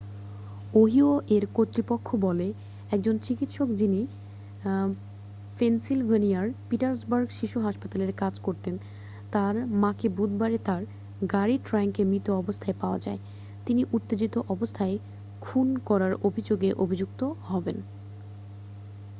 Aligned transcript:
Ohio 0.73 1.11
এর 1.29 1.43
কর্তৃপক্ষ 1.53 2.07
বলে 2.21 2.47
একজন 2.91 3.15
চিকিৎসক 3.17 3.67
যিনি 3.71 4.01
পেনসিল্ভেনিয়ার 5.57 6.47
পিটসবার্গ 6.69 7.27
শিশু 7.31 7.57
হাসপাতালে 7.59 8.13
কাজ 8.13 8.33
করতেন 8.39 8.75
তার 9.31 9.55
মাকে 9.75 10.07
বুধবারে 10.09 10.57
তার 10.59 10.81
গাড়ির 11.27 11.61
ট্রাঙ্কে 11.65 12.03
মৃত 12.03 12.27
অবস্থায় 12.41 12.75
পাওয়া 12.81 12.99
যাওয়ায় 12.99 13.23
তিনি 13.65 13.81
উত্তেজিত 13.93 14.35
অবস্থায় 14.49 14.95
খুন 15.41 15.67
করার 15.85 16.13
অভিযোগে 16.27 16.69
অভিযুক্ত 16.83 17.21
হবেন 17.47 17.77